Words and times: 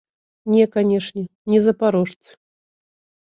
Не, 0.53 0.63
канешне, 0.75 1.23
не 1.53 1.59
запарожцы. 1.65 2.31